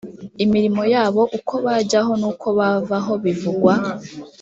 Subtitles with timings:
[0.43, 3.73] imirimo yabo uko bajyaho n’uko bavaho bivugwa